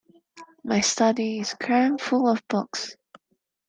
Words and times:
My 0.63 0.79
study 0.81 1.41
is 1.41 1.53
crammed 1.53 2.01
full 2.01 2.27
of 2.27 2.41
books. 2.47 2.95